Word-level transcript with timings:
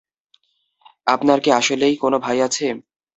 আপনার 1.07 1.37
কি 1.43 1.49
আসলেই 1.51 1.95
কোন 1.97 2.13
ভাই 2.17 2.37
আছে? 2.41 2.65